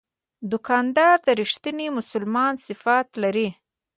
[0.51, 3.49] دوکاندار د رښتیني مسلمان صفات لري.